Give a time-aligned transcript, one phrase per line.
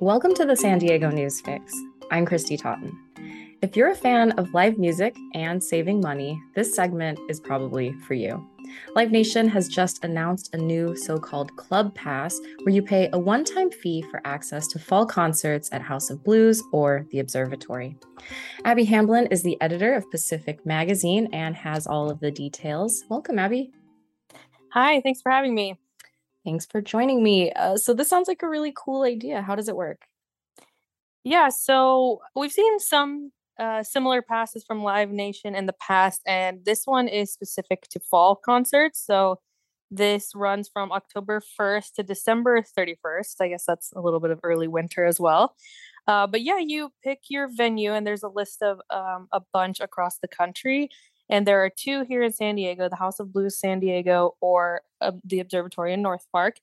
[0.00, 1.74] Welcome to the San Diego News Fix.
[2.12, 2.96] I'm Kristy Totten.
[3.62, 8.14] If you're a fan of live music and saving money, this segment is probably for
[8.14, 8.48] you.
[8.94, 13.18] Live Nation has just announced a new so called Club Pass, where you pay a
[13.18, 17.96] one time fee for access to fall concerts at House of Blues or the Observatory.
[18.64, 23.02] Abby Hamblin is the editor of Pacific Magazine and has all of the details.
[23.08, 23.72] Welcome, Abby.
[24.74, 25.76] Hi, thanks for having me.
[26.48, 27.52] Thanks for joining me.
[27.52, 29.42] Uh, so, this sounds like a really cool idea.
[29.42, 30.06] How does it work?
[31.22, 36.64] Yeah, so we've seen some uh, similar passes from Live Nation in the past, and
[36.64, 39.04] this one is specific to fall concerts.
[39.04, 39.40] So,
[39.90, 43.42] this runs from October 1st to December 31st.
[43.42, 45.54] I guess that's a little bit of early winter as well.
[46.06, 49.80] Uh, but yeah, you pick your venue, and there's a list of um, a bunch
[49.80, 50.88] across the country.
[51.30, 54.82] And there are two here in San Diego the House of Blues San Diego or
[55.00, 56.56] uh, the Observatory in North Park.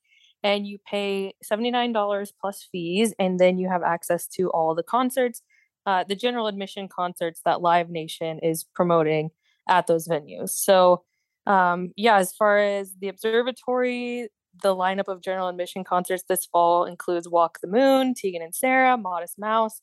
[0.43, 5.41] And you pay $79 plus fees, and then you have access to all the concerts,
[5.87, 9.31] uh, the general admission concerts that Live Nation is promoting
[9.67, 10.49] at those venues.
[10.49, 11.03] So,
[11.47, 14.29] um, yeah, as far as the Observatory,
[14.61, 18.97] the lineup of general admission concerts this fall includes Walk the Moon, Tegan and Sara,
[18.97, 19.81] Modest Mouse,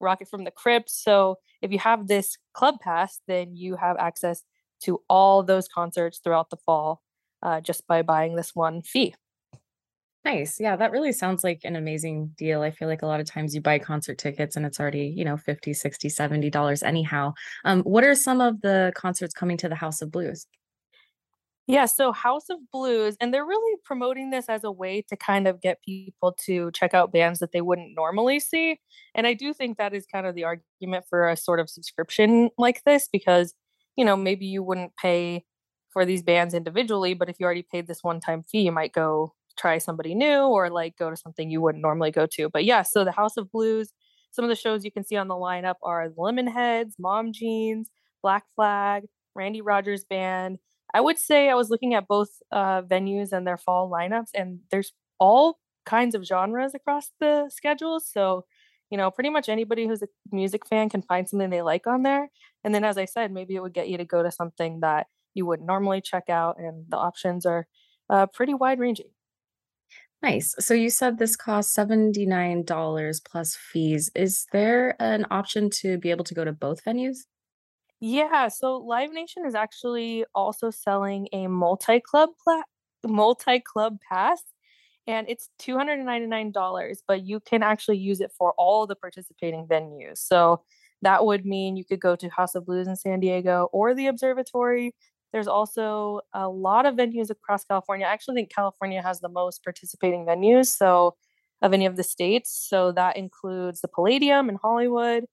[0.00, 0.90] Rocket from the Crypt.
[0.90, 4.42] So if you have this club pass, then you have access
[4.84, 7.02] to all those concerts throughout the fall
[7.42, 9.14] uh, just by buying this one fee.
[10.24, 10.60] Nice.
[10.60, 12.60] Yeah, that really sounds like an amazing deal.
[12.60, 15.24] I feel like a lot of times you buy concert tickets and it's already, you
[15.24, 17.32] know, 50, 60, 70 dollars anyhow.
[17.64, 20.46] Um, what are some of the concerts coming to the House of Blues?
[21.66, 25.46] Yeah, so House of Blues, and they're really promoting this as a way to kind
[25.46, 28.80] of get people to check out bands that they wouldn't normally see.
[29.14, 32.50] And I do think that is kind of the argument for a sort of subscription
[32.58, 33.54] like this because,
[33.96, 35.44] you know, maybe you wouldn't pay
[35.92, 38.92] for these bands individually, but if you already paid this one time fee, you might
[38.92, 42.48] go try somebody new or like go to something you wouldn't normally go to.
[42.48, 43.92] But yeah, so the House of Blues,
[44.32, 47.90] some of the shows you can see on the lineup are Lemonheads, Mom Jeans,
[48.22, 49.04] Black Flag,
[49.36, 50.58] Randy Rogers Band.
[50.94, 54.60] I would say I was looking at both uh, venues and their fall lineups, and
[54.70, 58.00] there's all kinds of genres across the schedule.
[58.00, 58.44] So,
[58.90, 62.02] you know, pretty much anybody who's a music fan can find something they like on
[62.02, 62.28] there.
[62.64, 65.06] And then, as I said, maybe it would get you to go to something that
[65.34, 67.66] you wouldn't normally check out, and the options are
[68.08, 69.10] uh, pretty wide ranging.
[70.22, 70.54] Nice.
[70.58, 74.10] So you said this costs $79 plus fees.
[74.14, 77.20] Is there an option to be able to go to both venues?
[78.00, 82.62] Yeah, so Live Nation is actually also selling a multi-club pla-
[83.06, 84.42] multi-club pass
[85.06, 90.18] and it's $299, but you can actually use it for all the participating venues.
[90.18, 90.62] So
[91.02, 94.06] that would mean you could go to House of Blues in San Diego or the
[94.06, 94.94] Observatory.
[95.32, 98.06] There's also a lot of venues across California.
[98.06, 101.16] I actually think California has the most participating venues, so
[101.62, 102.66] of any of the states.
[102.68, 105.24] So that includes the Palladium in Hollywood,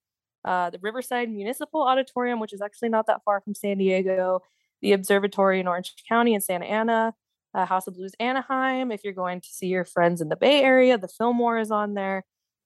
[0.45, 4.41] uh, the Riverside Municipal Auditorium, which is actually not that far from San Diego,
[4.81, 7.13] the Observatory in Orange County and Santa Ana,
[7.53, 8.91] uh, House of Blues Anaheim.
[8.91, 11.93] If you're going to see your friends in the Bay Area, the Fillmore is on
[11.95, 12.23] there.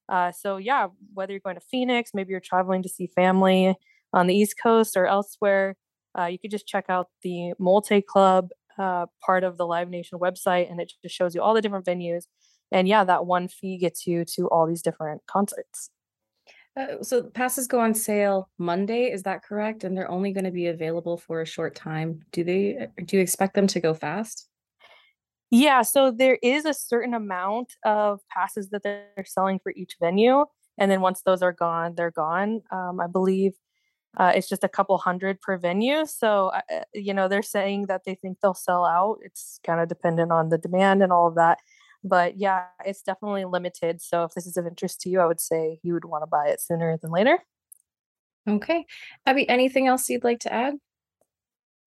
[0.09, 3.75] Uh, so yeah, whether you're going to Phoenix, maybe you're traveling to see family
[4.13, 5.77] on the East Coast or elsewhere,
[6.17, 10.19] uh, you could just check out the multi club uh, part of the Live Nation
[10.19, 12.25] website, and it just shows you all the different venues.
[12.71, 15.89] And yeah, that one fee gets you to all these different concerts.
[16.77, 19.83] Uh, so passes go on sale Monday, is that correct?
[19.83, 22.21] And they're only going to be available for a short time.
[22.31, 24.47] Do they uh, do you expect them to go fast?
[25.49, 30.45] Yeah, so there is a certain amount of passes that they're selling for each venue,
[30.77, 32.61] and then once those are gone, they're gone.
[32.71, 33.51] Um, I believe
[34.17, 36.05] uh, it's just a couple hundred per venue.
[36.05, 39.17] So, uh, uh you know, they're saying that they think they'll sell out.
[39.23, 41.59] It's kind of dependent on the demand and all of that
[42.03, 44.01] but yeah, it's definitely limited.
[44.01, 46.27] So if this is of interest to you, I would say you would want to
[46.27, 47.39] buy it sooner than later.
[48.49, 48.85] Okay.
[49.25, 50.73] Abby, anything else you'd like to add?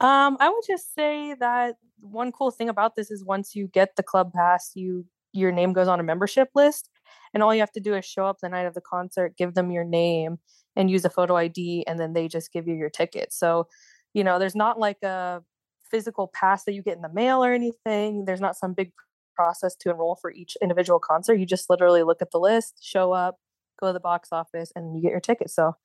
[0.00, 3.97] Um, I would just say that one cool thing about this is once you get
[3.97, 6.91] the club pass, you your name goes on a membership list,
[7.33, 9.54] and all you have to do is show up the night of the concert, give
[9.54, 10.39] them your name,
[10.77, 13.33] and use a photo ID, and then they just give you your ticket.
[13.33, 13.66] So,
[14.12, 15.42] you know, there's not like a
[15.91, 18.27] physical pass that you get in the mail or anything.
[18.27, 18.92] There's not some big
[19.34, 21.34] process to enroll for each individual concert.
[21.34, 23.36] You just literally look at the list, show up,
[23.81, 25.51] go to the box office, and you get your ticket.
[25.51, 25.77] So,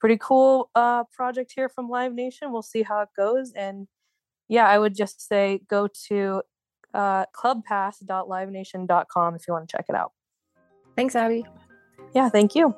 [0.00, 2.52] pretty cool uh, project here from Live Nation.
[2.52, 3.52] We'll see how it goes.
[3.52, 3.88] And
[4.48, 6.42] yeah, I would just say go to
[6.94, 10.12] uh, clubpass.livenation.com if you want to check it out.
[10.96, 11.44] Thanks, Abby.
[12.14, 12.74] Yeah, thank you.